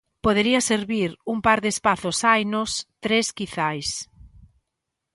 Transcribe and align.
Podería 0.25 0.61
servir, 0.69 1.09
un 1.33 1.37
par 1.45 1.59
de 1.63 1.69
espazos 1.73 2.17
hainos, 2.29 2.71
tres 3.03 3.27
quizais. 3.37 3.89